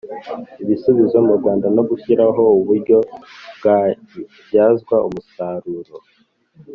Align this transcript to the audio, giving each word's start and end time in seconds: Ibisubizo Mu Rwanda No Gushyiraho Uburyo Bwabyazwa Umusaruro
Ibisubizo 0.63 1.17
Mu 1.27 1.33
Rwanda 1.39 1.67
No 1.75 1.83
Gushyiraho 1.89 2.43
Uburyo 2.59 2.97
Bwabyazwa 3.57 4.95
Umusaruro 5.07 5.95